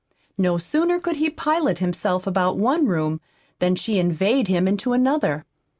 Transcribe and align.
No 0.39 0.57
sooner 0.57 0.97
could 0.99 1.17
he 1.17 1.29
pilot 1.29 1.77
himself 1.77 2.25
about 2.25 2.57
one 2.57 2.87
room 2.87 3.21
than 3.59 3.75
she 3.75 3.99
inveigled 3.99 4.47
him 4.47 4.67
into 4.67 4.93
another. 4.93 5.45